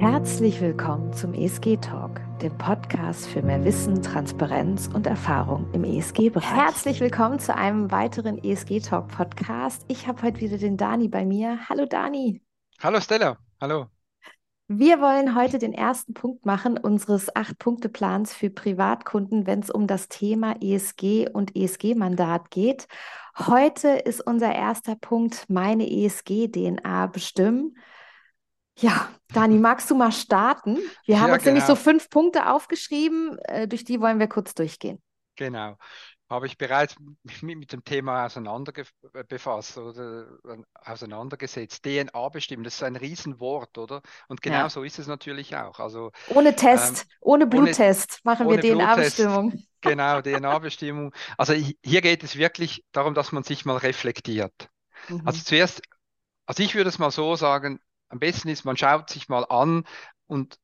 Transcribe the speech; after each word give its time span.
Herzlich 0.00 0.62
willkommen 0.62 1.12
zum 1.12 1.34
ESG 1.34 1.76
Talk, 1.76 2.22
dem 2.40 2.56
Podcast 2.56 3.26
für 3.26 3.42
mehr 3.42 3.62
Wissen, 3.66 4.02
Transparenz 4.02 4.88
und 4.88 5.06
Erfahrung 5.06 5.70
im 5.74 5.84
ESG-Bereich. 5.84 6.50
Herzlich 6.50 7.00
willkommen 7.00 7.38
zu 7.38 7.54
einem 7.54 7.90
weiteren 7.90 8.42
ESG 8.42 8.80
Talk 8.80 9.08
Podcast. 9.08 9.84
Ich 9.88 10.06
habe 10.06 10.22
heute 10.22 10.40
wieder 10.40 10.56
den 10.56 10.78
Dani 10.78 11.08
bei 11.08 11.26
mir. 11.26 11.68
Hallo 11.68 11.84
Dani. 11.84 12.40
Hallo 12.82 12.98
Stella. 12.98 13.36
Hallo. 13.60 13.88
Wir 14.68 15.02
wollen 15.02 15.36
heute 15.36 15.58
den 15.58 15.74
ersten 15.74 16.14
Punkt 16.14 16.46
machen 16.46 16.78
unseres 16.78 17.36
Acht-Punkte-Plans 17.36 18.32
für 18.32 18.48
Privatkunden, 18.48 19.46
wenn 19.46 19.60
es 19.60 19.68
um 19.68 19.86
das 19.86 20.08
Thema 20.08 20.54
ESG 20.62 21.28
und 21.30 21.54
ESG-Mandat 21.54 22.50
geht. 22.50 22.88
Heute 23.36 23.88
ist 23.88 24.26
unser 24.26 24.54
erster 24.54 24.96
Punkt 24.96 25.44
meine 25.50 25.86
ESG-DNA 25.86 27.06
bestimmen. 27.08 27.76
Ja, 28.80 29.08
Dani, 29.32 29.58
magst 29.58 29.90
du 29.90 29.94
mal 29.94 30.10
starten? 30.12 30.90
Wir 31.06 31.20
haben 31.20 31.32
Ja, 31.32 31.34
uns 31.34 31.44
nämlich 31.44 31.66
so 31.66 31.74
genau. 31.74 31.76
fünf 31.76 32.08
Punkte 32.10 32.48
aufgeschrieben, 32.50 33.38
äh, 33.40 33.68
durch 33.68 33.84
die 33.84 34.00
wollen 34.00 34.18
wir 34.18 34.28
kurz 34.28 34.54
durchgehen. 34.54 35.00
Genau. 35.36 35.76
Habe 36.28 36.46
ich 36.46 36.58
bereits 36.58 36.96
mit, 37.24 37.42
mit 37.58 37.72
dem 37.72 37.82
Thema 37.84 38.26
auseinanderge 38.26 38.86
befasst 39.28 39.78
oder 39.78 40.28
äh, 40.46 40.62
auseinandergesetzt. 40.74 41.84
DNA 41.84 42.28
bestimmen, 42.28 42.62
das 42.64 42.74
ist 42.76 42.82
ein 42.82 42.96
Riesenwort, 42.96 43.78
oder? 43.78 44.02
Und 44.28 44.42
genau 44.42 44.68
Ja. 44.68 44.70
so 44.70 44.84
ist 44.84 44.98
es 44.98 45.06
natürlich 45.08 45.56
auch. 45.56 45.80
Also 45.80 46.12
Ohne 46.24 46.54
ähm, 46.72 47.02
Test, 47.02 47.06
ohne 47.20 47.46
ohne, 47.50 47.78
Bluttest 47.86 48.24
machen 48.24 48.48
wir 48.48 48.58
ohne 48.58 48.64
Bluttest, 48.64 49.42
DNA-Bestimmung. 49.44 49.66
genau, 49.82 50.20
DNA-Bestimmung. 50.22 51.14
Also 51.38 51.54
hi- 51.54 51.78
hier 51.84 52.02
geht 52.02 52.24
es 52.24 52.36
wirklich 52.36 52.84
darum, 52.92 53.14
dass 53.14 53.32
man 53.32 53.44
sich 53.44 53.64
mal 53.66 53.78
reflektiert. 53.78 54.70
Also 55.24 55.40
Mhm. 55.40 55.44
zuerst, 55.44 55.82
also 56.46 56.62
ich 56.62 56.74
würde 56.74 56.90
es 56.90 56.98
mal 56.98 57.10
so 57.10 57.36
sagen, 57.36 57.80
am 58.10 58.18
besten 58.20 58.48
ist, 58.48 58.64
man 58.64 58.76
schaut 58.76 59.10
sich 59.10 59.28
mal 59.28 59.44
an 59.44 59.84
und 60.26 60.58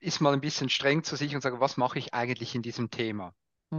ist 0.00 0.20
mal 0.20 0.32
ein 0.32 0.40
bisschen 0.40 0.68
streng 0.70 1.04
zu 1.04 1.16
sich 1.16 1.34
und 1.34 1.42
sagt, 1.42 1.60
was 1.60 1.76
mache 1.76 1.98
ich 1.98 2.14
eigentlich 2.14 2.54
in 2.54 2.62
diesem 2.62 2.90
Thema? 2.90 3.34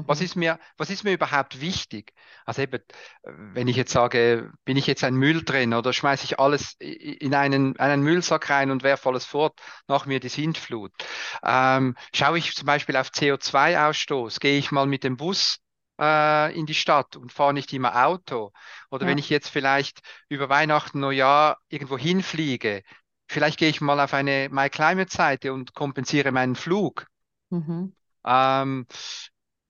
Was 0.06 0.20
Mhm. 0.20 0.22
ist 0.22 0.36
mir, 0.36 0.60
was 0.78 0.90
ist 0.90 1.04
mir 1.04 1.14
überhaupt 1.14 1.62
wichtig? 1.62 2.14
Also 2.46 2.64
eben, 2.64 2.82
wenn 3.24 3.68
ich 3.68 3.76
jetzt 3.78 3.92
sage, 3.94 4.52
bin 4.66 4.76
ich 4.78 4.88
jetzt 4.88 5.04
ein 5.04 5.14
Müll 5.16 5.44
drin 5.44 5.74
oder 5.74 5.94
schmeiße 5.94 6.26
ich 6.26 6.40
alles 6.40 6.74
in 6.80 7.34
einen, 7.36 7.78
einen 7.80 8.02
Müllsack 8.04 8.50
rein 8.50 8.72
und 8.72 8.84
werfe 8.84 9.10
alles 9.10 9.26
fort, 9.26 9.60
nach 9.88 10.06
mir 10.06 10.20
die 10.20 10.30
Sintflut. 10.30 10.92
Ähm, 11.44 11.96
schaue 12.14 12.38
ich 12.40 12.56
zum 12.56 12.66
Beispiel 12.66 12.98
auf 12.98 13.12
CO2-Ausstoß, 13.12 14.40
gehe 14.40 14.58
ich 14.58 14.72
mal 14.72 14.88
mit 14.88 15.04
dem 15.04 15.18
Bus 15.18 15.60
äh, 16.00 16.58
in 16.58 16.66
die 16.66 16.74
Stadt 16.74 17.16
und 17.16 17.32
fahre 17.32 17.54
nicht 17.54 17.72
immer 17.74 18.06
Auto. 18.06 18.52
Oder 18.90 19.06
wenn 19.06 19.18
Ja. 19.18 19.20
ich 19.20 19.30
jetzt 19.30 19.50
vielleicht 19.50 20.02
über 20.30 20.50
Weihnachten, 20.50 21.00
Neujahr 21.00 21.60
irgendwo 21.70 21.98
hinfliege, 21.98 22.84
vielleicht 23.32 23.58
gehe 23.58 23.70
ich 23.70 23.82
mal 23.82 24.00
auf 24.00 24.14
eine 24.14 24.50
My 24.52 24.70
Climate-Seite 24.70 25.54
und 25.54 25.74
kompensiere 25.74 26.32
meinen 26.32 26.56
Flug. 26.56 27.08
Mhm. 27.50 27.96
Ähm, 28.26 28.86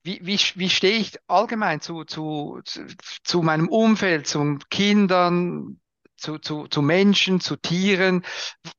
wie, 0.03 0.19
wie, 0.23 0.39
wie 0.55 0.69
stehe 0.69 0.97
ich 0.97 1.17
allgemein 1.27 1.79
zu, 1.79 2.03
zu, 2.03 2.59
zu, 2.65 2.87
zu 3.23 3.41
meinem 3.43 3.69
Umfeld, 3.69 4.27
zu 4.27 4.57
Kindern, 4.69 5.79
zu, 6.17 6.39
zu, 6.39 6.67
zu 6.67 6.81
Menschen, 6.81 7.39
zu 7.39 7.55
Tieren? 7.55 8.25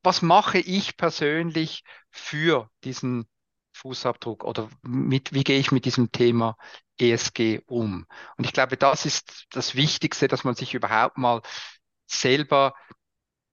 Was 0.03 0.21
mache 0.21 0.59
ich 0.59 0.97
persönlich 0.97 1.85
für 2.11 2.69
diesen 2.83 3.27
Fußabdruck 3.75 4.45
oder 4.45 4.69
mit, 4.83 5.33
wie 5.33 5.45
gehe 5.45 5.59
ich 5.59 5.71
mit 5.71 5.85
diesem 5.85 6.11
Thema 6.11 6.57
ESG 6.99 7.61
um? 7.67 8.07
Und 8.37 8.45
ich 8.45 8.53
glaube, 8.53 8.77
das 8.77 9.07
ist 9.07 9.47
das 9.51 9.77
Wichtigste, 9.77 10.27
dass 10.27 10.43
man 10.45 10.57
sich 10.57 10.75
überhaupt 10.75 11.19
mal 11.19 11.41
selber 12.07 12.75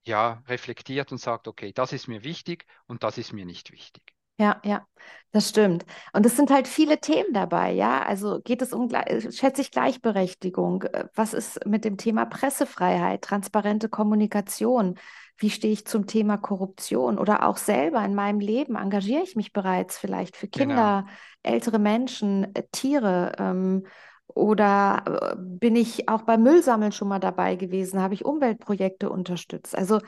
ja, 0.04 0.42
reflektiert 0.48 1.12
und 1.12 1.18
sagt, 1.18 1.48
okay, 1.48 1.72
das 1.72 1.92
ist 1.92 2.08
mir 2.08 2.24
wichtig 2.24 2.66
und 2.86 3.02
das 3.02 3.18
ist 3.18 3.32
mir 3.32 3.44
nicht 3.46 3.72
wichtig. 3.72 4.02
Ja, 4.38 4.58
ja, 4.64 4.86
das 5.32 5.50
stimmt. 5.50 5.84
Und 6.14 6.24
es 6.24 6.34
sind 6.34 6.50
halt 6.50 6.66
viele 6.66 6.98
Themen 6.98 7.34
dabei, 7.34 7.72
ja. 7.72 8.02
Also 8.04 8.40
geht 8.40 8.62
es 8.62 8.72
um, 8.72 8.88
äh, 8.90 9.30
schätze 9.30 9.60
ich, 9.60 9.70
Gleichberechtigung? 9.70 10.84
Äh, 10.84 11.08
Was 11.14 11.34
ist 11.34 11.66
mit 11.66 11.84
dem 11.84 11.98
Thema 11.98 12.24
Pressefreiheit, 12.24 13.20
transparente 13.20 13.90
Kommunikation? 13.90 14.98
Wie 15.36 15.50
stehe 15.50 15.74
ich 15.74 15.86
zum 15.86 16.06
Thema 16.06 16.38
Korruption? 16.38 17.18
Oder 17.18 17.46
auch 17.46 17.58
selber 17.58 18.02
in 18.02 18.14
meinem 18.14 18.40
Leben 18.40 18.76
engagiere 18.76 19.22
ich 19.22 19.36
mich 19.36 19.52
bereits 19.52 19.98
vielleicht 19.98 20.36
für 20.38 20.48
Genau, 20.54 20.94
Kinder, 20.94 21.06
ältere 21.42 21.78
Menschen, 21.78 22.54
äh, 22.54 22.62
Tiere? 22.72 23.32
Ähm, 23.38 23.86
oder 24.34 25.04
äh, 25.06 25.36
bin 25.38 25.76
ich 25.76 26.08
auch 26.08 26.22
beim 26.22 26.42
Müllsammeln 26.42 26.92
schon 26.92 27.08
mal 27.08 27.18
dabei 27.18 27.56
gewesen? 27.56 28.00
Habe 28.00 28.14
ich 28.14 28.24
Umweltprojekte 28.24 29.10
unterstützt? 29.10 29.76
Also 29.76 30.00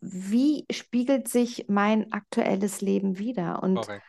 wie 0.00 0.66
spiegelt 0.70 1.28
sich 1.28 1.66
mein 1.68 2.12
aktuelles 2.12 2.80
Leben 2.80 3.18
wider? 3.18 3.62
Und 3.62 3.76
korrekt. 3.76 4.04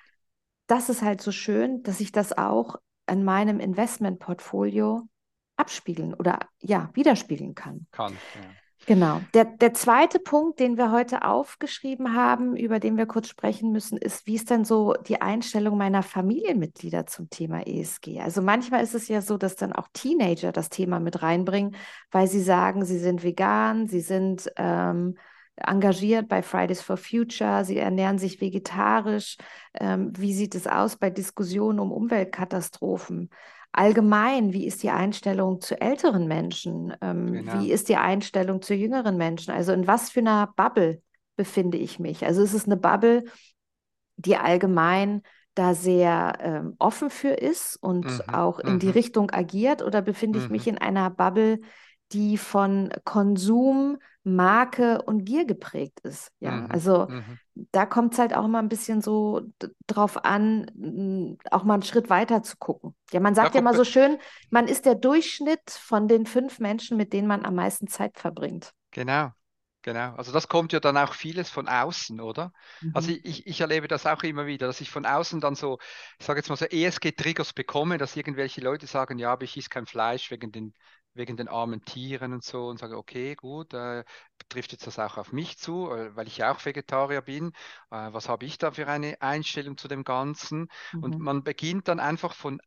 das 0.67 0.89
ist 0.89 1.01
halt 1.01 1.21
so 1.21 1.31
schön, 1.31 1.83
dass 1.83 1.99
ich 1.99 2.11
das 2.11 2.37
auch 2.37 2.77
in 3.09 3.23
meinem 3.23 3.59
Investmentportfolio 3.59 5.07
abspiegeln 5.55 6.13
oder 6.13 6.39
ja, 6.59 6.89
widerspiegeln 6.93 7.55
kann. 7.55 7.87
Kann, 7.91 8.13
ja. 8.13 8.41
Genau. 8.85 9.21
Der, 9.33 9.45
der 9.45 9.73
zweite 9.73 10.19
Punkt, 10.19 10.59
den 10.59 10.77
wir 10.77 10.91
heute 10.91 11.23
aufgeschrieben 11.23 12.15
haben, 12.15 12.55
über 12.55 12.79
den 12.79 12.97
wir 12.97 13.05
kurz 13.05 13.29
sprechen 13.29 13.71
müssen, 13.71 13.97
ist, 13.97 14.27
wie 14.27 14.35
ist 14.35 14.49
denn 14.49 14.65
so 14.65 14.93
die 15.07 15.21
Einstellung 15.21 15.77
meiner 15.77 16.03
Familienmitglieder 16.03 17.05
zum 17.05 17.29
Thema 17.29 17.65
ESG? 17.65 18.19
Also 18.19 18.41
manchmal 18.41 18.83
ist 18.83 18.95
es 18.95 19.07
ja 19.07 19.21
so, 19.21 19.37
dass 19.37 19.55
dann 19.55 19.73
auch 19.73 19.87
Teenager 19.93 20.51
das 20.51 20.69
Thema 20.69 20.99
mit 20.99 21.21
reinbringen, 21.21 21.75
weil 22.11 22.27
sie 22.27 22.41
sagen, 22.41 22.83
sie 22.83 22.99
sind 22.99 23.23
vegan, 23.23 23.87
sie 23.87 24.01
sind 24.01 24.51
ähm, 24.57 25.17
engagiert 25.55 26.27
bei 26.27 26.41
Fridays 26.41 26.81
for 26.81 26.97
Future, 26.97 27.63
sie 27.63 27.77
ernähren 27.77 28.17
sich 28.17 28.41
vegetarisch. 28.41 29.37
Ähm, 29.73 30.11
wie 30.17 30.33
sieht 30.33 30.55
es 30.55 30.67
aus 30.67 30.97
bei 30.97 31.09
Diskussionen 31.09 31.79
um 31.79 31.91
Umweltkatastrophen? 31.91 33.29
Allgemein, 33.73 34.53
wie 34.53 34.67
ist 34.67 34.83
die 34.83 34.91
Einstellung 34.91 35.59
zu 35.61 35.79
älteren 35.81 36.27
Menschen? 36.27 36.93
Ähm, 37.01 37.41
Genau. 37.41 37.51
wie 37.51 37.71
ist 37.71 37.89
die 37.89 37.97
Einstellung 37.97 38.61
zu 38.61 38.75
jüngeren 38.75 39.17
Menschen? 39.17 39.51
Also 39.53 39.73
in 39.73 39.87
was 39.87 40.11
für 40.11 40.19
einer 40.19 40.47
Bubble 40.55 41.01
befinde 41.35 41.77
ich 41.79 41.99
mich? 41.99 42.25
Also 42.25 42.43
ist 42.43 42.53
es 42.53 42.65
eine 42.65 42.77
Bubble, 42.77 43.25
die 44.17 44.37
allgemein 44.37 45.23
da 45.55 45.73
sehr 45.75 46.37
ähm, 46.41 46.75
offen 46.79 47.09
für 47.09 47.29
ist 47.33 47.77
und 47.77 48.23
Mhm, 48.27 48.33
auch 48.33 48.59
in 48.59 48.79
die 48.79 48.89
mhm, 48.89 48.91
Richtung 48.91 49.31
agiert? 49.31 49.81
Oder 49.83 50.01
befinde 50.01 50.39
ich 50.39 50.49
mich 50.49 50.67
mhm. 50.67 50.69
in 50.69 50.77
einer 50.77 51.09
Bubble, 51.09 51.59
die 52.11 52.37
von 52.37 52.91
Konsum, 53.05 53.97
Marke 54.23 55.01
und 55.03 55.25
Gier 55.25 55.45
geprägt 55.45 55.99
ist? 56.01 56.31
Ja, 56.39 56.65
Mhm, 56.65 56.69
also 56.69 57.07
mhm. 57.07 57.39
da 57.71 57.85
kommt 57.85 58.13
es 58.13 58.19
halt 58.19 58.35
auch 58.35 58.45
immer 58.45 58.59
ein 58.59 58.69
bisschen 58.69 59.01
so 59.01 59.41
drauf 59.87 60.23
an, 60.25 61.37
auch 61.51 61.63
mal 61.63 61.75
einen 61.75 61.83
Schritt 61.83 62.09
weiter 62.09 62.41
zu 62.43 62.57
gucken. 62.57 62.95
Ja, 63.11 63.19
man 63.19 63.35
Ja, 63.41 63.49
sagt 63.49 63.53
ja 63.55 63.59
kommt, 63.59 63.61
immer 63.61 63.75
so 63.75 63.83
schön, 63.83 64.17
man 64.49 64.67
ist 64.67 64.85
der 64.85 64.95
Durchschnitt 64.95 65.69
von 65.71 66.07
den 66.07 66.25
fünf 66.25 66.59
Menschen, 66.59 66.97
mit 66.97 67.13
denen 67.13 67.27
man 67.27 67.45
am 67.45 67.55
meisten 67.55 67.87
Zeit 67.87 68.17
verbringt. 68.17 68.73
genau, 68.91 69.31
genau. 69.81 70.15
Also 70.15 70.31
das 70.31 70.47
kommt 70.47 70.73
ja 70.73 70.79
dann 70.79 70.97
auch 70.97 71.13
vieles 71.13 71.49
von 71.49 71.67
außen, 71.67 72.19
oder? 72.21 72.53
Also 72.91 73.11
Mhm. 73.11 73.17
ich, 73.23 73.47
ich 73.47 73.61
erlebe 73.61 73.87
das 73.87 74.05
auch 74.05 74.23
immer 74.23 74.45
wieder, 74.45 74.67
dass 74.67 74.81
ich 74.81 74.89
von 74.91 75.05
außen 75.05 75.41
dann 75.41 75.55
so, 75.55 75.79
ich 76.19 76.25
sage 76.25 76.39
jetzt 76.39 76.49
mal 76.49 76.55
so 76.57 76.65
ESG-Triggers 76.65 77.53
bekomme, 77.53 77.97
dass 77.97 78.15
irgendwelche 78.15 78.61
Leute 78.61 78.87
sagen, 78.87 79.17
ja, 79.19 79.31
aber 79.33 79.43
ich 79.43 79.57
esse 79.57 79.69
kein 79.69 79.85
Fleisch 79.85 80.31
wegen 80.31 80.51
den, 80.51 80.73
wegen 81.13 81.37
den 81.37 81.47
armen 81.47 81.83
Tieren 81.85 82.33
und 82.33 82.43
so 82.43 82.67
und 82.67 82.79
sage, 82.79 82.97
okay, 82.97 83.35
gut, 83.35 83.73
äh, 83.73 84.03
trifft 84.49 84.71
jetzt 84.71 84.87
das 84.87 84.99
auch 84.99 85.17
auf 85.17 85.31
mich 85.31 85.57
zu, 85.57 85.91
äh, 85.91 86.15
weil 86.15 86.27
ich 86.27 86.37
ja 86.37 86.51
auch 86.53 86.63
Vegetarier 86.65 87.21
bin. 87.21 87.49
Äh, 87.91 88.13
was 88.13 88.29
habe 88.29 88.45
ich 88.45 88.57
da 88.57 88.71
für 88.71 88.87
eine 88.87 89.21
Einstellung 89.21 89.77
zu 89.77 89.87
dem 89.87 90.03
Ganzen? 90.03 90.67
Und 90.99 91.17
Mhm. 91.17 91.19
man 91.19 91.43
beginnt 91.43 91.87
dann 91.87 91.99
einfach 91.99 92.33
von 92.33 92.59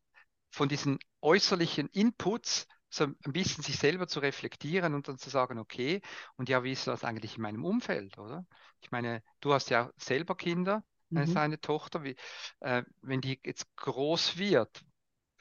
von 0.51 0.69
diesen 0.69 0.99
äußerlichen 1.21 1.87
Inputs 1.89 2.67
so 2.89 3.03
ein 3.05 3.15
bisschen 3.33 3.63
sich 3.63 3.77
selber 3.77 4.07
zu 4.07 4.19
reflektieren 4.19 4.93
und 4.93 5.07
dann 5.07 5.17
zu 5.17 5.29
sagen, 5.29 5.59
okay, 5.59 6.01
und 6.37 6.49
ja, 6.49 6.63
wie 6.63 6.71
ist 6.71 6.87
das 6.87 7.03
eigentlich 7.03 7.35
in 7.35 7.41
meinem 7.43 7.65
Umfeld, 7.65 8.17
oder? 8.17 8.45
Ich 8.81 8.91
meine, 8.91 9.23
du 9.41 9.53
hast 9.53 9.69
ja 9.69 9.91
selber 9.97 10.35
Kinder, 10.35 10.83
äh, 11.13 11.25
Mhm. 11.25 11.27
seine 11.27 11.59
Tochter, 11.59 12.03
wie, 12.03 12.15
äh, 12.61 12.83
wenn 13.01 13.21
die 13.21 13.39
jetzt 13.43 13.75
groß 13.75 14.37
wird, 14.37 14.81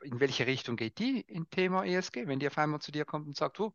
in 0.02 0.20
welche 0.20 0.46
Richtung 0.46 0.76
geht 0.76 0.98
die 0.98 1.20
im 1.22 1.48
Thema 1.50 1.84
ESG? 1.84 2.26
Wenn 2.26 2.38
die 2.38 2.46
auf 2.48 2.58
einmal 2.58 2.81
zu 2.81 2.93
dir 2.93 3.04
kommt 3.04 3.26
und 3.26 3.37
sagt, 3.37 3.58
du, 3.58 3.75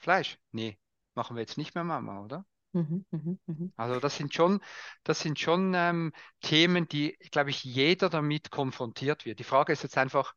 Fleisch, 0.00 0.38
nee, 0.52 0.78
machen 1.14 1.36
wir 1.36 1.42
jetzt 1.42 1.58
nicht 1.58 1.74
mehr, 1.74 1.84
Mama, 1.84 2.22
oder? 2.22 2.46
Mhm. 2.72 3.04
Mhm. 3.10 3.38
Mhm. 3.46 3.72
Also 3.76 4.00
das 4.00 4.16
sind 4.16 4.34
schon, 4.34 4.60
das 5.02 5.20
sind 5.20 5.38
schon 5.38 5.74
ähm, 5.74 6.12
Themen, 6.40 6.86
die, 6.88 7.16
glaube 7.32 7.50
ich, 7.50 7.64
jeder 7.64 8.08
damit 8.08 8.50
konfrontiert 8.50 9.24
wird. 9.24 9.38
Die 9.38 9.44
Frage 9.44 9.72
ist 9.72 9.82
jetzt 9.82 9.98
einfach, 9.98 10.34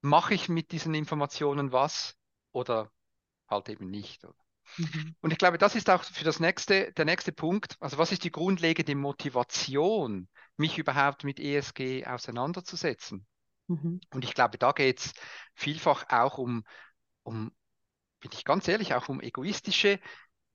mache 0.00 0.34
ich 0.34 0.48
mit 0.48 0.72
diesen 0.72 0.94
Informationen 0.94 1.72
was 1.72 2.16
oder 2.52 2.90
halt 3.48 3.68
eben 3.68 3.90
nicht? 3.90 4.24
Oder? 4.24 4.36
Mhm. 4.76 5.14
Und 5.20 5.32
ich 5.32 5.38
glaube, 5.38 5.58
das 5.58 5.74
ist 5.74 5.90
auch 5.90 6.04
für 6.04 6.24
das 6.24 6.40
nächste, 6.40 6.92
der 6.92 7.04
nächste 7.04 7.32
Punkt. 7.32 7.76
Also 7.80 7.98
was 7.98 8.12
ist 8.12 8.24
die 8.24 8.32
grundlegende 8.32 8.94
Motivation, 8.94 10.28
mich 10.56 10.78
überhaupt 10.78 11.24
mit 11.24 11.40
ESG 11.40 12.06
auseinanderzusetzen? 12.06 13.26
Mhm. 13.68 14.00
Und 14.12 14.24
ich 14.24 14.34
glaube, 14.34 14.58
da 14.58 14.72
geht 14.72 15.00
es 15.00 15.12
vielfach 15.54 16.06
auch 16.10 16.38
um, 16.38 16.64
um, 17.24 17.52
bin 18.20 18.32
ich 18.32 18.44
ganz 18.44 18.68
ehrlich, 18.68 18.94
auch 18.94 19.08
um 19.08 19.20
egoistische 19.20 20.00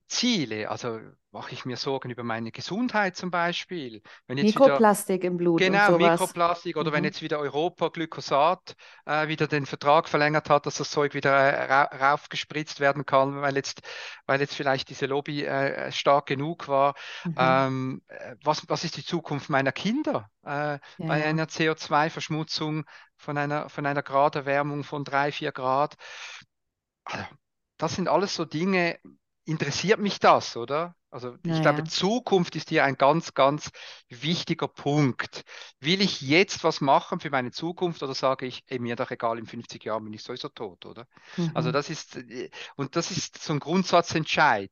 Ziele. 0.09 0.69
Also 0.69 0.99
mache 1.31 1.53
ich 1.53 1.65
mir 1.65 1.77
Sorgen 1.77 2.09
über 2.11 2.23
meine 2.23 2.51
Gesundheit 2.51 3.15
zum 3.15 3.31
Beispiel. 3.31 4.01
Wenn 4.27 4.37
jetzt 4.37 4.55
wieder 4.55 4.83
Mikroplastik 4.83 5.23
im 5.23 5.37
Blut 5.37 5.69
Genau. 5.71 5.97
Mikroplastik 5.97 6.77
oder 6.77 6.93
wenn 6.93 7.03
Mhm. 7.03 7.05
jetzt 7.05 7.21
wieder 7.21 7.37
Europa 7.39 7.89
Glyphosat 7.89 8.75
äh, 9.05 9.27
wieder 9.27 9.45
den 9.47 9.65
Vertrag 9.65 10.07
verlängert 10.07 10.49
hat, 10.49 10.65
dass 10.65 10.75
das 10.77 10.89
Zeug 10.89 11.13
wieder 11.13 11.31
äh, 11.31 11.65
ra 11.65 11.83
raufgespritzt 12.13 12.79
werden 12.79 13.05
kann, 13.05 13.41
weil 13.41 13.55
jetzt, 13.57 13.81
weil 14.25 14.39
jetzt 14.39 14.55
vielleicht 14.55 14.89
diese 14.89 15.05
Lobby 15.05 15.43
äh, 15.45 15.91
stark 15.91 16.27
genug 16.27 16.69
war. 16.69 16.95
Mhm. 17.25 17.63
Ähm, 17.67 18.01
äh, 18.07 18.35
was, 18.43 18.69
was 18.69 18.85
ist 18.85 18.95
die 18.97 19.03
Zukunft 19.05 19.49
meiner 19.49 19.73
Kinder 19.73 20.29
äh, 20.45 20.79
Ja, 20.97 21.05
bei 21.05 21.25
einer 21.25 21.49
CO2-Verschmutzung 21.49 22.85
von 23.17 23.37
einer, 23.37 23.67
von 23.69 23.85
einer 23.85 24.01
Graderwärmung 24.03 24.83
von 24.85 25.03
drei, 25.03 25.31
vier 25.33 25.51
Grad? 25.51 25.95
Also, 27.05 27.25
das 27.77 27.95
sind 27.95 28.07
alles 28.07 28.35
so 28.35 28.45
Dinge, 28.45 28.99
interessiert 29.49 29.99
mich 29.99 30.19
das, 30.19 30.55
oder? 30.57 30.95
Also 31.11 31.37
ich 31.47 31.61
glaube, 31.61 31.83
Naja. 31.83 31.85
Zukunft 31.85 32.55
ist 32.55 32.69
hier 32.69 32.83
ein 32.85 32.95
ganz, 32.97 33.33
ganz 33.33 33.71
wichtiger 34.09 34.67
Punkt. 34.67 35.43
Will 35.79 36.01
ich 36.01 36.21
jetzt 36.21 36.63
was 36.63 36.81
machen 36.81 37.19
für 37.19 37.31
meine 37.31 37.51
Zukunft 37.51 38.03
oder 38.03 38.13
sage 38.13 38.45
ich, 38.45 38.63
ey, 38.67 38.79
mir 38.79 38.95
doch 38.95 39.09
egal, 39.11 39.39
in 39.39 39.47
50 39.47 39.83
Jahren 39.85 40.03
bin 40.03 40.13
ich 40.13 40.23
sowieso 40.23 40.49
tot, 40.49 40.85
oder? 40.85 41.07
Also 41.53 41.71
Mhm. 41.71 41.73
das 41.73 41.89
ist, 41.89 42.19
und 42.75 42.95
das 42.95 43.11
ist 43.11 43.41
so 43.41 43.53
ein 43.53 43.59
Grundsatzentscheid, 43.59 44.71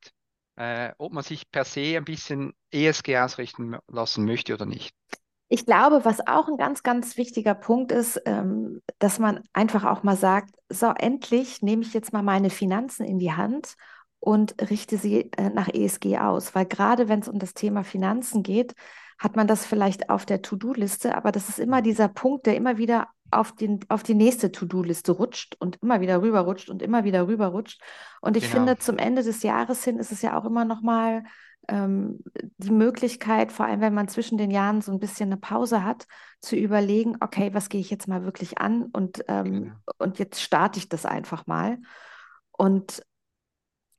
äh, 0.57 0.91
ob 0.99 1.11
man 1.13 1.23
sich 1.23 1.49
per 1.51 1.65
se 1.65 1.97
ein 1.97 2.05
bisschen 2.05 2.53
ESG 2.71 3.17
ausrichten 3.17 3.77
lassen 3.87 4.25
möchte 4.25 4.53
oder 4.53 4.65
nicht. 4.67 4.95
Ich 5.49 5.65
glaube, 5.65 6.03
was 6.03 6.25
auch 6.27 6.47
ein 6.49 6.57
ganz, 6.57 6.83
ganz 6.83 7.15
wichtiger 7.15 7.55
Punkt 7.55 7.91
ist, 7.93 8.21
ähm, 8.25 8.81
dass 8.99 9.17
man 9.19 9.41
einfach 9.53 9.85
auch 9.85 10.03
mal 10.03 10.17
sagt, 10.17 10.53
so, 10.69 10.87
endlich 10.87 11.61
nehme 11.61 11.83
ich 11.83 11.93
jetzt 11.93 12.11
mal 12.11 12.21
meine 12.23 12.49
Finanzen 12.49 13.05
in 13.05 13.17
die 13.19 13.31
Hand 13.31 13.75
und 14.19 14.55
richte 14.69 14.97
sie 14.97 15.31
äh, 15.37 15.49
nach 15.49 15.67
ESG 15.69 16.17
aus. 16.17 16.55
Weil 16.55 16.65
gerade 16.65 17.07
wenn 17.09 17.19
es 17.19 17.27
um 17.27 17.39
das 17.39 17.53
Thema 17.53 17.83
Finanzen 17.83 18.43
geht, 18.43 18.73
hat 19.19 19.35
man 19.35 19.47
das 19.47 19.65
vielleicht 19.65 20.09
auf 20.09 20.25
der 20.25 20.41
To-Do-Liste, 20.41 21.15
aber 21.15 21.31
das 21.31 21.49
ist 21.49 21.59
immer 21.59 21.81
dieser 21.81 22.07
Punkt, 22.07 22.45
der 22.45 22.55
immer 22.55 22.77
wieder 22.77 23.07
auf 23.31 23.51
den, 23.53 23.79
auf 23.89 24.03
die 24.03 24.13
nächste 24.13 24.51
To-Do-Liste 24.51 25.11
rutscht 25.11 25.55
und 25.59 25.77
immer 25.81 26.01
wieder 26.01 26.21
rüberrutscht 26.21 26.69
und 26.69 26.81
immer 26.81 27.03
wieder 27.03 27.27
rüberrutscht. 27.27 27.81
Und 28.21 28.37
ich 28.37 28.43
Genau. 28.43 28.53
finde, 28.55 28.77
zum 28.77 28.97
Ende 28.97 29.23
des 29.23 29.43
Jahres 29.43 29.83
hin 29.83 29.97
ist 29.99 30.11
es 30.11 30.21
ja 30.21 30.37
auch 30.37 30.45
immer 30.45 30.65
noch 30.65 30.81
mal 30.81 31.23
ähm, 31.67 32.19
die 32.57 32.71
Möglichkeit, 32.71 33.51
vor 33.51 33.65
allem 33.65 33.81
wenn 33.81 33.93
man 33.93 34.07
zwischen 34.07 34.37
den 34.37 34.51
Jahren 34.51 34.81
so 34.81 34.91
ein 34.91 34.99
bisschen 34.99 35.29
eine 35.29 35.37
Pause 35.37 35.83
hat, 35.83 36.07
zu 36.39 36.55
überlegen, 36.55 37.17
okay, 37.19 37.53
was 37.53 37.69
gehe 37.69 37.81
ich 37.81 37.89
jetzt 37.89 38.07
mal 38.07 38.23
wirklich 38.23 38.59
an 38.59 38.83
und, 38.93 39.23
ähm, 39.27 39.51
Genau. 39.63 39.75
und 39.97 40.19
jetzt 40.19 40.41
starte 40.41 40.79
ich 40.79 40.87
das 40.89 41.05
einfach 41.05 41.47
mal. 41.47 41.79
Und 42.51 43.03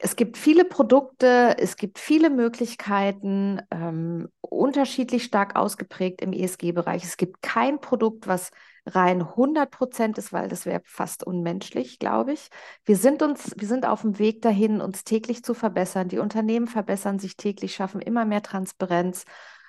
es 0.00 0.14
gibt 0.14 0.36
viele 0.38 0.64
Produkte, 0.64 1.56
es 1.58 1.76
gibt 1.76 1.98
viele 1.98 2.30
Möglichkeiten, 2.30 3.60
ähm, 3.72 4.28
unterschiedlich 4.40 5.24
stark 5.24 5.56
ausgeprägt 5.56 6.22
im 6.22 6.32
ESG-Bereich. 6.32 7.04
Es 7.04 7.16
gibt 7.16 7.42
kein 7.42 7.80
Produkt, 7.80 8.28
was 8.28 8.50
rein 8.86 9.22
100 9.22 9.70
Prozent 9.70 10.16
ist, 10.16 10.32
weil 10.32 10.48
das 10.48 10.66
wäre 10.66 10.80
fast 10.84 11.24
unmenschlich, 11.24 11.98
glaube 11.98 12.32
ich. 12.32 12.48
Wir 12.84 12.96
sind 12.96 13.22
uns, 13.22 13.52
wir 13.56 13.66
sind 13.68 13.86
auf 13.86 14.02
dem 14.02 14.18
Weg 14.18 14.40
dahin, 14.42 14.80
uns 14.80 15.02
täglich 15.04 15.42
zu 15.42 15.52
verbessern. 15.52 16.08
Die 16.08 16.18
Unternehmen 16.18 16.68
verbessern 16.68 17.18
sich 17.18 17.36
täglich, 17.36 17.74
schaffen 17.74 18.00
immer 18.00 18.24
mehr 18.24 18.42
Transparenz. 18.42 19.24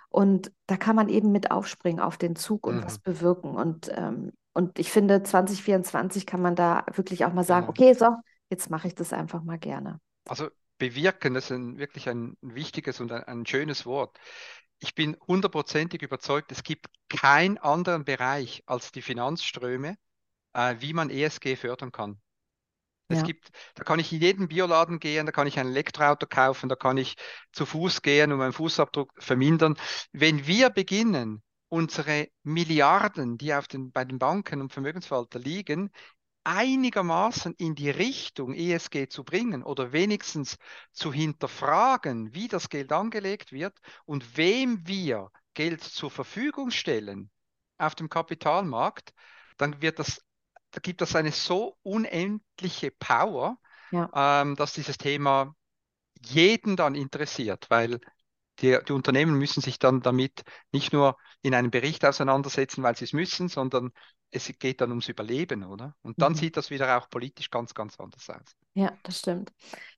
Und 0.10 0.52
da 0.68 0.78
kann 0.78 0.96
man 0.96 1.10
eben 1.10 1.32
mit 1.32 1.52
aufspringen 1.52 2.00
auf 2.02 2.18
den 2.18 2.36
Zug 2.36 2.66
und 2.68 2.84
was 2.86 2.98
Mhm. 2.98 3.02
bewirken. 3.04 3.56
Und, 3.56 3.92
ähm, 3.96 4.32
und 4.54 4.78
ich 4.80 4.92
finde, 4.92 5.24
2024 5.24 6.25
kann 6.25 6.42
man 6.42 6.56
da 6.56 6.84
wirklich 6.94 7.25
auch 7.25 7.34
mal 7.34 7.44
sagen, 7.44 7.68
okay, 7.68 7.94
so, 7.94 8.16
jetzt 8.50 8.70
mache 8.70 8.88
ich 8.88 8.96
das 8.96 9.12
einfach 9.14 9.44
mal 9.44 9.58
gerne. 9.60 10.00
Also 10.30 10.50
bewirken, 10.78 11.34
das 11.34 11.46
ist 11.46 11.52
ein, 11.52 11.78
wirklich 11.78 12.08
ein 12.10 12.38
wichtiges 12.42 13.00
und 13.00 13.12
ein, 13.12 13.24
ein 13.24 13.46
schönes 13.46 13.86
Wort. 13.86 14.20
Ich 14.80 14.96
bin 14.96 15.18
hundertprozentig 15.28 16.02
überzeugt, 16.02 16.52
es 16.52 16.64
gibt 16.64 16.88
keinen 17.10 17.58
anderen 17.58 18.06
Bereich 18.06 18.64
als 18.66 18.92
die 18.92 19.02
Finanzströme, 19.02 19.98
äh, 20.54 20.76
wie 20.80 20.94
man 20.94 21.10
ESG 21.10 21.56
fördern 21.56 21.92
kann. 21.92 22.22
Es 23.10 23.20
Ja. 23.20 23.24
gibt, 23.24 23.52
da 23.76 23.84
kann 23.84 24.00
ich 24.00 24.14
in 24.14 24.22
jeden 24.22 24.50
Bioladen 24.50 25.00
gehen, 25.00 25.26
da 25.28 25.31
kann 25.31 25.48
ich 25.48 25.60
ein 25.60 25.68
Elektroauto 25.68 26.28
kaufen, 26.28 26.70
da 26.70 26.75
kann 26.75 26.98
ich 26.98 27.18
zu 27.54 27.66
Fuß 27.66 28.02
gehen 28.04 28.32
und 28.32 28.40
meinen 28.40 28.54
Fußabdruck 28.54 29.14
vermindern. 29.20 29.78
Wenn 30.14 30.48
wir 30.48 30.70
beginnen, 30.72 31.44
unsere 31.70 32.30
Milliarden, 32.44 33.38
die 33.38 33.54
auf 33.54 33.68
den, 33.68 33.92
bei 33.92 34.06
den 34.06 34.20
Banken 34.20 34.62
und 34.62 34.74
Vermögensverwalter 34.74 35.40
liegen, 35.40 35.92
einigermaßen 36.44 37.53
in 37.56 37.75
die 37.75 37.89
Richtung 37.89 38.53
ESG 38.53 39.07
zu 39.09 39.24
bringen 39.24 39.63
oder 39.63 39.91
wenigstens 39.91 40.57
zu 40.91 41.13
hinterfragen, 41.13 42.33
wie 42.33 42.47
das 42.47 42.69
Geld 42.69 42.91
angelegt 42.91 43.51
wird 43.51 43.77
und 44.06 44.38
wem 44.38 44.86
wir 44.88 45.31
Geld 45.53 45.83
zur 45.83 46.12
Verfügung 46.12 46.71
stellen 46.71 47.30
auf 47.77 47.95
dem 47.95 48.09
Kapitalmarkt, 48.09 49.13
dann 49.57 49.81
wird 49.81 50.00
das, 50.00 50.21
da 50.71 50.80
gibt 50.80 51.01
das 51.01 51.15
eine 51.15 51.31
so 51.31 51.77
unendliche 51.83 52.91
Power, 52.91 53.59
Ja. 53.91 54.09
ähm, 54.13 54.56
dass 54.56 54.74
dieses 54.74 54.97
Thema 54.97 55.56
jeden 56.25 56.75
dann 56.75 56.95
interessiert, 56.95 57.65
weil 57.69 58.00
die, 58.62 58.78
die 58.88 58.94
Unternehmen 58.94 59.36
müssen 59.38 59.62
sich 59.62 59.80
dann 59.80 60.02
damit 60.02 60.44
nicht 60.72 60.94
nur 60.94 61.18
in 61.42 61.54
einem 61.56 61.72
Bericht 61.72 62.06
auseinandersetzen, 62.06 62.84
weil 62.84 62.96
sie 62.96 63.06
es 63.06 63.14
müssen, 63.14 63.48
sondern 63.50 63.92
es 64.32 64.48
geht 64.60 64.82
dann 64.82 64.90
ums 64.90 65.10
Überleben, 65.10 65.64
oder? 65.64 65.96
Und 66.02 66.22
dann 66.22 66.34
Mhm. 66.34 66.36
sieht 66.36 66.58
das 66.58 66.70
wieder 66.70 66.98
auch 66.98 67.10
politisch 67.10 67.50
ganz, 67.50 67.74
ganz 67.74 68.00
anders 68.00 68.30
aus. 68.30 68.56
Ja, 68.74 68.98
das 69.04 69.20
stimmt. 69.20 69.52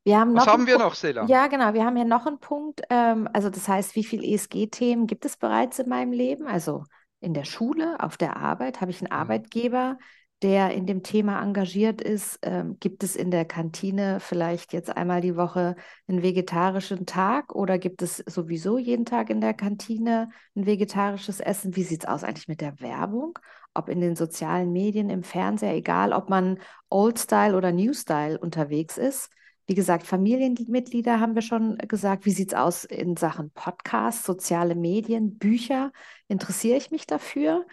Wir 0.03 0.19
haben 0.19 0.33
Was 0.33 0.45
haben 0.47 0.67
wir 0.67 0.75
Punkt. 0.75 0.77
noch, 0.77 0.95
Sela? 0.95 1.33
Ja, 1.33 1.47
genau. 1.47 1.73
Wir 1.73 1.85
haben 1.85 1.95
hier 1.95 2.05
noch 2.05 2.25
einen 2.25 2.39
Punkt. 2.39 2.81
Ähm, 2.89 3.29
also 3.33 3.49
das 3.49 3.67
heißt, 3.67 3.95
wie 3.95 4.03
viele 4.03 4.25
ESG-Themen 4.25 5.07
gibt 5.07 5.25
es 5.25 5.37
bereits 5.37 5.79
in 5.79 5.89
meinem 5.89 6.11
Leben? 6.11 6.47
Also 6.47 6.83
in 7.19 7.33
der 7.33 7.45
Schule, 7.45 7.99
auf 8.01 8.17
der 8.17 8.37
Arbeit 8.37 8.81
habe 8.81 8.91
ich 8.91 9.01
einen 9.01 9.11
Mhm. 9.13 9.45
Arbeitgeber, 9.51 9.99
der 10.41 10.71
in 10.71 10.85
dem 10.85 11.03
Thema 11.03 11.41
engagiert 11.41 12.01
ist. 12.01 12.39
Ähm, 12.41 12.77
gibt 12.79 13.03
es 13.03 13.15
in 13.15 13.31
der 13.31 13.45
Kantine 13.45 14.19
vielleicht 14.19 14.73
jetzt 14.73 14.95
einmal 14.95 15.21
die 15.21 15.35
Woche 15.35 15.75
einen 16.07 16.23
vegetarischen 16.23 17.05
Tag 17.05 17.53
oder 17.53 17.77
gibt 17.77 18.01
es 18.01 18.17
sowieso 18.17 18.77
jeden 18.77 19.05
Tag 19.05 19.29
in 19.29 19.41
der 19.41 19.53
Kantine 19.53 20.29
ein 20.55 20.65
vegetarisches 20.65 21.39
Essen? 21.39 21.75
Wie 21.75 21.83
sieht 21.83 22.03
es 22.03 22.09
aus 22.09 22.23
eigentlich 22.23 22.47
mit 22.47 22.61
der 22.61 22.79
Werbung? 22.79 23.37
Ob 23.73 23.87
in 23.87 24.01
den 24.01 24.15
sozialen 24.15 24.71
Medien, 24.71 25.09
im 25.09 25.23
Fernseher, 25.23 25.75
egal 25.75 26.11
ob 26.11 26.29
man 26.29 26.59
Old 26.89 27.19
Style 27.19 27.55
oder 27.55 27.71
New 27.71 27.93
Style 27.93 28.37
unterwegs 28.37 28.97
ist. 28.97 29.29
Wie 29.67 29.75
gesagt, 29.75 30.05
Familienmitglieder 30.05 31.19
haben 31.19 31.35
wir 31.35 31.41
schon 31.41 31.77
gesagt. 31.77 32.25
Wie 32.25 32.31
sieht 32.31 32.49
es 32.49 32.53
aus 32.57 32.83
in 32.83 33.15
Sachen 33.15 33.51
Podcasts, 33.51 34.25
soziale 34.25 34.75
Medien, 34.75 35.37
Bücher? 35.37 35.91
Interessiere 36.27 36.77
ich 36.77 36.91
mich 36.91 37.05
dafür? 37.05 37.65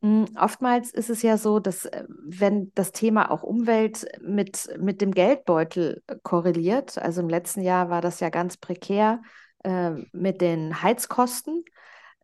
Mm, 0.00 0.24
Oftmals 0.36 0.90
ist 0.92 1.10
es 1.10 1.22
ja 1.22 1.36
so, 1.36 1.60
dass 1.60 1.84
äh, 1.84 2.04
wenn 2.24 2.72
das 2.74 2.92
Thema 2.92 3.30
auch 3.30 3.42
Umwelt 3.42 4.06
mit, 4.20 4.68
mit 4.78 5.00
dem 5.00 5.12
Geldbeutel 5.12 6.02
äh, 6.06 6.16
korreliert, 6.22 6.98
also 6.98 7.20
im 7.20 7.28
letzten 7.28 7.60
Jahr 7.60 7.90
war 7.90 8.00
das 8.00 8.20
ja 8.20 8.30
ganz 8.30 8.56
prekär 8.56 9.20
äh, 9.64 9.90
mit 10.12 10.40
den 10.40 10.82
Heizkosten, 10.82 11.64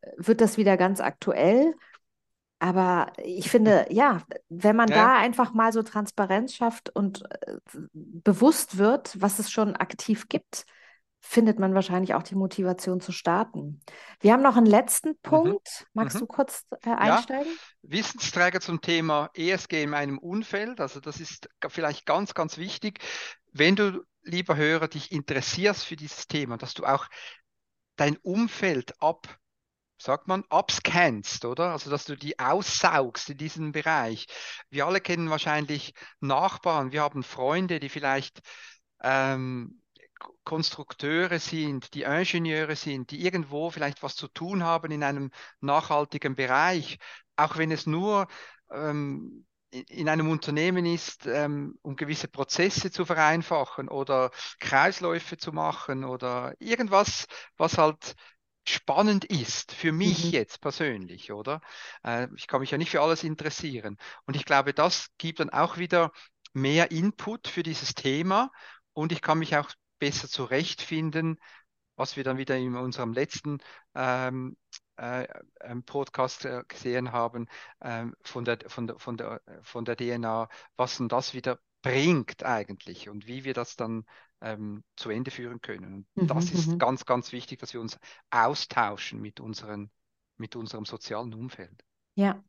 äh, 0.00 0.11
wird 0.17 0.41
das 0.41 0.57
wieder 0.57 0.77
ganz 0.77 1.00
aktuell. 1.00 1.75
Aber 2.61 3.12
ich 3.25 3.50
finde, 3.50 3.87
ja, 3.90 4.23
wenn 4.50 4.76
man 4.76 4.93
Ja, 4.93 4.95
da 4.95 5.17
einfach 5.19 5.55
mal 5.55 5.73
so 5.73 5.83
Transparenz 5.83 6.55
schafft 6.55 6.90
und 6.95 7.25
äh, 7.45 7.57
bewusst 7.95 8.79
wird, 8.79 9.21
was 9.21 9.38
es 9.38 9.50
schon 9.50 9.76
aktiv 9.76 10.29
gibt, 10.29 10.67
findet 11.21 11.59
man 11.59 11.75
wahrscheinlich 11.75 12.14
auch 12.14 12.23
die 12.23 12.35
Motivation 12.37 13.00
zu 13.00 13.12
starten. 13.12 13.81
Wir 14.21 14.33
haben 14.35 14.43
noch 14.43 14.57
einen 14.57 14.67
letzten 14.67 15.19
mhm. 15.25 15.55
Punkt. 15.55 15.87
Magst 15.95 16.21
Mhm. 16.21 16.23
du 16.23 16.26
kurz 16.26 16.67
äh, 16.85 16.90
Ja, 17.00 17.26
einsteigen? 17.31 17.59
Wissensträger 17.83 18.61
zum 18.61 18.81
Thema 18.83 19.31
ESG 19.35 19.83
in 19.85 19.90
meinem 19.90 20.19
Umfeld. 20.19 20.81
Also 20.81 21.00
das 21.00 21.21
ist 21.21 21.49
vielleicht 21.69 22.07
ganz, 22.07 22.35
ganz 22.35 22.59
wichtig. 22.59 23.00
Wenn 23.52 23.76
du, 23.76 24.05
lieber 24.23 24.57
Hörer, 24.57 24.88
dich 24.88 25.12
interessierst 25.12 25.85
für 25.85 25.97
dieses 25.97 26.29
Thema, 26.29 26.59
dass 26.59 26.75
du 26.75 26.85
auch 26.87 27.09
dein 27.97 28.17
Umfeld 28.19 29.00
ab 29.02 29.38
sagt 30.00 30.28
man, 30.28 30.45
abscannst, 30.49 31.45
oder? 31.45 31.73
Also, 31.73 31.90
dass 31.90 32.04
du 32.04 32.16
die 32.16 32.38
aussaugst 32.38 33.30
in 33.30 33.37
diesem 33.38 33.73
Bereich. 33.73 34.26
Wir 34.71 34.87
alle 34.87 35.00
kennen 35.00 35.30
wahrscheinlich 35.30 35.95
Nachbarn, 36.21 36.92
wir 36.92 37.02
haben 37.02 37.23
Freunde, 37.23 37.80
die 37.80 37.88
vielleicht 37.88 38.40
ähm, 39.02 39.80
Konstrukteure 40.45 41.38
sind, 41.38 41.95
die 41.95 42.02
Ingenieure 42.02 42.76
sind, 42.76 43.11
die 43.11 43.25
irgendwo 43.25 43.71
vielleicht 43.71 44.02
was 44.02 44.16
zu 44.16 44.28
tun 44.28 44.64
haben 44.64 44.90
in 44.90 45.02
einem 45.02 45.30
nachhaltigen 45.61 46.35
Bereich, 46.35 46.99
auch 47.37 47.57
wenn 47.57 47.71
es 47.71 47.87
nur 47.87 48.26
ähm, 48.71 49.47
in 49.71 49.85
in 49.85 50.09
einem 50.09 50.28
Unternehmen 50.28 50.85
ist, 50.85 51.26
ähm, 51.26 51.78
um 51.83 51.95
gewisse 51.95 52.26
Prozesse 52.26 52.90
zu 52.90 53.04
vereinfachen 53.04 53.88
oder 53.88 54.33
Kreisläufe 54.59 55.37
zu 55.37 55.52
machen 55.52 56.04
oder 56.04 56.54
irgendwas, 56.59 57.26
was 57.57 57.78
halt 57.78 58.16
spannend 58.67 59.25
ist 59.25 59.73
für 59.73 59.93
mich 59.93 60.19
Mhm. 60.25 60.33
jetzt 60.33 60.61
persönlich, 60.61 61.33
oder? 61.33 61.61
Äh, 62.05 62.29
ich 62.37 62.47
kann 62.47 62.61
mich 62.61 62.71
ja 62.71 62.79
nicht 62.79 62.90
für 62.90 63.00
alles 63.02 63.25
interessieren. 63.25 63.97
Und 64.26 64.37
ich 64.37 64.45
glaube, 64.45 64.75
das 64.75 65.09
gibt 65.19 65.40
dann 65.40 65.50
auch 65.50 65.79
wieder 65.79 66.12
mehr 66.52 66.90
Input 66.90 67.49
für 67.49 67.62
dieses 67.62 67.95
Thema 67.95 68.50
und 68.93 69.12
ich 69.12 69.23
kann 69.23 69.38
mich 69.38 69.57
auch 69.57 69.71
besser 69.99 70.29
zurechtfinden, 70.29 71.38
was 71.97 72.17
wir 72.17 72.25
dann 72.25 72.38
wieder 72.38 72.57
in 72.57 72.76
unserem 72.76 73.12
letzten 73.12 73.59
ähm, 73.95 74.57
äh, 74.97 75.26
Podcast 75.87 76.45
äh, 76.45 76.62
gesehen 76.69 77.12
haben 77.12 77.47
ähm, 77.83 78.14
von, 78.25 78.45
der, 78.45 78.59
von, 78.69 78.87
der, 78.87 78.99
von, 78.99 79.17
der, 79.17 79.40
von 79.62 79.85
der 79.85 79.97
DNA, 79.97 80.49
was 80.76 80.97
denn 80.99 81.09
das 81.09 81.35
wieder 81.35 81.59
bringt 81.83 82.45
eigentlich 82.45 83.09
und 83.09 83.26
wie 83.26 83.45
wir 83.45 83.55
das 83.55 83.76
dann 83.76 84.05
ähm, 84.40 84.82
zu 84.97 85.11
Ende 85.11 85.30
führen 85.30 85.61
können. 85.61 86.06
Und 86.14 86.23
mhm, 86.23 86.26
das 86.26 86.50
ist 86.50 86.68
mhm. 86.68 86.78
ganz, 86.78 87.04
ganz 87.04 87.32
wichtig, 87.32 87.61
dass 87.61 87.73
wir 87.75 87.80
uns 87.80 87.99
austauschen 88.30 89.20
mit, 89.20 89.40
unseren, 89.40 89.90
mit 90.37 90.56
unserem 90.56 90.85
sozialen 90.85 91.35
Umfeld. 91.35 91.85
Ja. 92.14 92.42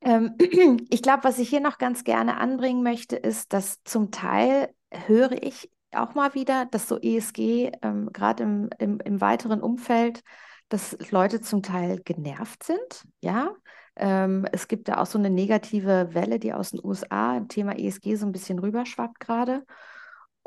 Ähm, 0.00 0.36
ich 0.90 1.02
glaube, 1.02 1.24
was 1.24 1.38
ich 1.38 1.48
hier 1.48 1.60
noch 1.60 1.78
ganz 1.78 2.04
gerne 2.04 2.36
anbringen 2.38 2.82
möchte, 2.82 3.16
ist, 3.16 3.52
dass 3.52 3.82
zum 3.84 4.10
Teil 4.10 4.74
höre 4.90 5.42
ich 5.42 5.70
auch 5.92 6.14
mal 6.14 6.34
wieder, 6.34 6.66
dass 6.66 6.86
so 6.88 6.98
ESG 6.98 7.72
ähm, 7.82 8.10
gerade 8.12 8.42
im, 8.42 8.70
im, 8.78 9.00
im 9.00 9.20
weiteren 9.20 9.62
Umfeld 9.62 10.22
dass 10.68 10.96
Leute 11.10 11.40
zum 11.40 11.62
Teil 11.62 12.00
genervt 12.00 12.62
sind, 12.62 13.04
ja. 13.20 13.54
Ähm, 13.96 14.46
es 14.52 14.68
gibt 14.68 14.88
da 14.88 14.98
auch 14.98 15.06
so 15.06 15.18
eine 15.18 15.30
negative 15.30 16.10
Welle, 16.12 16.38
die 16.38 16.52
aus 16.52 16.70
den 16.70 16.80
USA 16.84 17.36
im 17.36 17.48
Thema 17.48 17.76
ESG 17.76 18.14
so 18.14 18.26
ein 18.26 18.32
bisschen 18.32 18.60
rüberschwappt 18.60 19.18
gerade. 19.18 19.64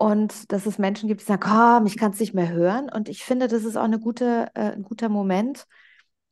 Und 0.01 0.51
dass 0.51 0.65
es 0.65 0.79
Menschen 0.79 1.08
gibt, 1.08 1.22
die 1.22 1.25
sagen, 1.25 1.43
komm, 1.43 1.86
ich 1.86 1.96
kann 1.96 2.12
es 2.12 2.20
nicht 2.20 2.34
mehr 2.34 2.50
hören. 2.50 2.89
Und 2.89 3.08
ich 3.08 3.24
finde, 3.24 3.48
das 3.48 3.63
ist 3.63 3.77
auch 3.77 3.84
eine 3.84 4.00
gute, 4.00 4.48
äh, 4.55 4.72
ein 4.72 4.81
guter 4.81 5.10
Moment, 5.10 5.67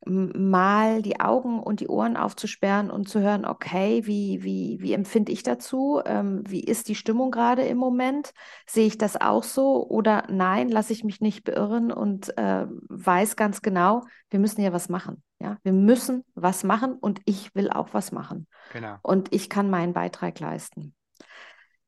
mal 0.08 1.04
die 1.04 1.20
Augen 1.20 1.60
und 1.60 1.80
die 1.80 1.88
Ohren 1.88 2.18
aufzusperren 2.18 2.90
und 2.90 3.08
zu 3.08 3.20
hören, 3.20 3.46
okay, 3.46 4.08
wie, 4.08 4.42
wie, 4.42 4.80
wie 4.82 4.94
empfinde 4.94 5.32
ich 5.32 5.44
dazu? 5.44 6.02
Ähm, 6.04 6.42
wie 6.48 6.64
ist 6.64 6.88
die 6.88 6.96
Stimmung 6.96 7.30
gerade 7.30 7.62
im 7.62 7.78
Moment? 7.78 8.34
Sehe 8.66 8.88
ich 8.88 8.98
das 8.98 9.22
auch 9.22 9.44
so 9.44 9.88
oder 9.88 10.24
nein, 10.32 10.70
lasse 10.70 10.92
ich 10.92 11.04
mich 11.04 11.22
nicht 11.22 11.44
beirren 11.44 11.92
und 11.92 12.36
äh, 12.40 12.66
weiß 12.88 13.36
ganz 13.36 13.62
genau, 13.62 14.02
wir 14.32 14.40
müssen 14.40 14.62
ja 14.62 14.74
was 14.74 14.90
machen. 14.90 15.22
Ja, 15.40 15.58
wir 15.62 15.74
müssen 15.74 16.26
was 16.34 16.64
machen 16.64 16.94
und 16.94 17.22
ich 17.26 17.54
will 17.54 17.70
auch 17.70 17.90
was 17.92 18.12
machen. 18.12 18.48
Genau. 18.74 18.96
Und 19.04 19.32
ich 19.32 19.48
kann 19.48 19.70
meinen 19.70 19.94
Beitrag 19.94 20.40
leisten. 20.40 20.96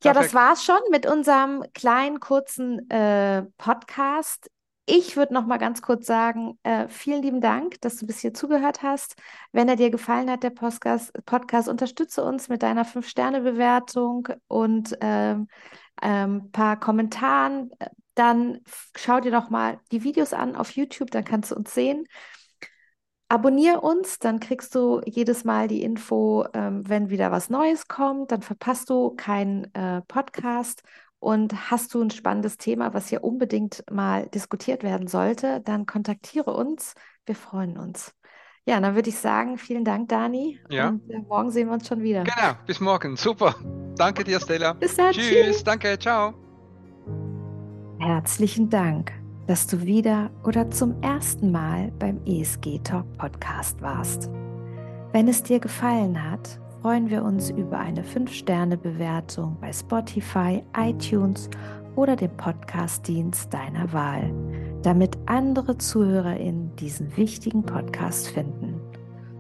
Ja, 0.04 0.14
Perfekt. 0.14 0.34
das 0.34 0.34
war's 0.34 0.64
schon 0.64 0.80
mit 0.90 1.06
unserem 1.06 1.64
kleinen, 1.74 2.20
kurzen 2.20 2.90
äh, 2.90 3.44
Podcast. 3.58 4.50
Ich 4.88 5.16
würde 5.16 5.34
noch 5.34 5.46
mal 5.46 5.58
ganz 5.58 5.82
kurz 5.82 6.08
sagen, 6.08 6.58
äh, 6.64 6.88
vielen 6.88 7.22
lieben 7.22 7.40
Dank, 7.40 7.80
dass 7.82 7.98
du 7.98 8.08
bis 8.08 8.20
hier 8.20 8.34
zugehört 8.34 8.82
hast. 8.82 9.16
Wenn 9.52 9.70
er 9.70 9.76
dir 9.76 9.92
gefallen 9.92 10.30
hat, 10.30 10.44
der 10.44 10.50
Podcast, 10.50 11.14
Podcast 11.26 11.70
unterstütze 11.70 12.24
uns 12.24 12.50
mit 12.50 12.64
deiner 12.64 12.84
5-Sterne-Bewertung 12.84 14.28
und 14.48 14.98
ähm, 15.02 15.48
ähm, 16.02 16.52
paar 16.52 16.80
Kommentaren. 16.80 17.72
Dann 18.16 18.62
schau 18.96 19.20
dir 19.20 19.32
doch 19.32 19.50
mal 19.50 19.80
die 19.92 20.04
Videos 20.04 20.34
an 20.34 20.56
auf 20.56 20.72
YouTube, 20.72 21.12
dann 21.12 21.24
kannst 21.24 21.52
du 21.52 21.56
uns 21.56 21.74
sehen. 21.74 22.06
Abonnier 23.32 23.82
uns, 23.82 24.20
dann 24.20 24.42
kriegst 24.42 24.76
du 24.76 25.00
jedes 25.06 25.46
Mal 25.46 25.70
die 25.70 25.84
Info, 25.84 26.46
ähm, 26.54 26.84
wenn 26.90 27.10
wieder 27.10 27.32
was 27.32 27.50
Neues 27.50 27.88
kommt. 27.88 28.34
Dann 28.34 28.42
verpasst 28.42 28.90
du 28.90 29.12
keinen 29.12 29.74
äh, 29.74 30.02
Podcast 30.02 30.84
und 31.20 31.72
hast 31.72 31.94
du 31.94 32.02
ein 32.02 32.10
spannendes 32.10 32.58
Thema, 32.58 32.94
was 32.94 33.08
hier 33.08 33.24
unbedingt 33.24 33.86
mal 33.90 34.28
diskutiert 34.28 34.84
werden 34.84 35.08
sollte, 35.08 35.62
dann 35.62 35.86
kontaktiere 35.86 36.52
uns. 36.52 36.94
Wir 37.26 37.36
freuen 37.36 37.78
uns. 37.78 38.14
Ja, 38.66 38.82
dann 38.82 38.96
würde 38.96 39.08
ich 39.08 39.18
sagen, 39.18 39.58
vielen 39.58 39.86
Dank, 39.86 40.10
Dani. 40.10 40.60
Ja. 40.70 40.90
Und 40.90 41.10
äh, 41.10 41.20
morgen 41.20 41.52
sehen 41.52 41.70
wir 41.70 41.76
uns 41.76 41.88
schon 41.88 42.02
wieder. 42.02 42.26
Genau, 42.26 42.54
bis 42.66 42.82
morgen. 42.82 43.16
Super. 43.16 43.56
Danke 43.96 44.26
dir, 44.26 44.42
Stella. 44.42 44.74
Bis 44.74 44.98
dann. 44.98 45.14
Tschüss. 45.14 45.30
tschüss. 45.30 45.64
Danke. 45.64 45.98
Ciao. 45.98 46.34
Herzlichen 47.98 48.70
Dank, 48.70 49.14
dass 49.52 49.68
du 49.68 49.86
wieder 49.86 50.30
oder 50.46 50.72
zum 50.72 50.96
ersten 51.02 51.52
Mal 51.52 51.92
beim 52.00 52.22
ESG 52.26 52.80
Talk 52.86 53.06
Podcast 53.18 53.82
warst. 53.82 54.30
Wenn 55.12 55.28
es 55.28 55.44
dir 55.44 55.60
gefallen 55.60 56.32
hat, 56.32 56.58
freuen 56.82 57.10
wir 57.10 57.22
uns 57.22 57.50
über 57.50 57.78
eine 57.78 58.02
5-Sterne-Bewertung 58.02 59.58
bei 59.60 59.74
Spotify, 59.74 60.64
iTunes 60.78 61.50
oder 61.98 62.16
dem 62.16 62.32
Podcast-Dienst 62.38 63.54
deiner 63.54 63.92
Wahl, 63.92 64.34
damit 64.84 65.18
andere 65.26 65.78
ZuhörerInnen 65.78 66.74
diesen 66.78 67.18
wichtigen 67.18 67.64
Podcast 67.64 68.30
finden. 68.30 68.80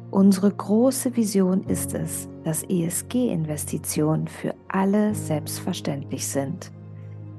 Unsere 0.09 0.51
große 0.51 1.15
Vision 1.15 1.63
ist 1.63 1.93
es, 1.93 2.27
dass 2.43 2.63
ESG-Investitionen 2.63 4.27
für 4.27 4.55
alle 4.67 5.15
selbstverständlich 5.15 6.27
sind. 6.27 6.69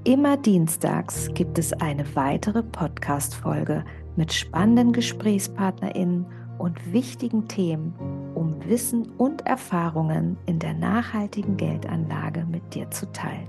Immer 0.04 0.37
dienstags 0.37 1.30
gibt 1.32 1.61
es 1.61 1.73
eine 1.75 2.16
weitere 2.16 2.64
Podcast-Folge 2.64 3.85
mit 4.16 4.32
spannenden 4.32 4.92
GesprächspartnerInnen 4.92 6.26
und 6.59 6.92
wichtigen 6.92 7.47
Themen, 7.47 7.94
um 8.35 8.56
Wissen 8.66 9.11
und 9.12 9.47
Erfahrungen 9.47 10.37
in 10.47 10.59
der 10.59 10.75
nachhaltigen 10.75 11.56
Geldanlage 11.56 12.44
mit 12.50 12.75
dir 12.75 12.90
zu 12.90 13.12
teilen. 13.12 13.47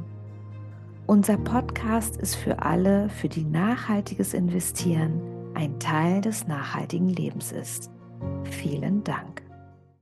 Unser 1.07 1.37
Podcast 1.37 2.17
ist 2.17 2.35
für 2.35 2.61
alle, 2.61 3.09
für 3.09 3.29
die 3.29 3.45
nachhaltiges 3.45 4.35
Investieren 4.35 5.21
ein 5.55 5.79
Teil 5.79 6.21
des 6.21 6.47
nachhaltigen 6.47 7.09
Lebens 7.09 7.51
ist. 7.51 7.89
Vielen 8.43 9.03
Dank. 9.03 9.42